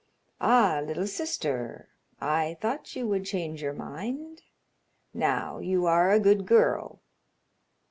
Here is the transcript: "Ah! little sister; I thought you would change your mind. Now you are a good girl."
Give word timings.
"Ah! 0.39 0.81
little 0.83 1.05
sister; 1.05 1.89
I 2.19 2.57
thought 2.59 2.95
you 2.95 3.07
would 3.07 3.23
change 3.23 3.61
your 3.61 3.73
mind. 3.75 4.41
Now 5.13 5.59
you 5.59 5.85
are 5.85 6.09
a 6.11 6.19
good 6.19 6.47
girl." 6.47 7.03